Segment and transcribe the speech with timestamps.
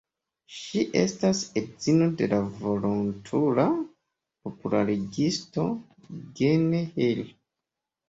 [0.59, 3.67] Ŝi estas edzino de la volontula
[4.49, 5.71] popularigisto
[6.43, 7.27] "Gene Hill".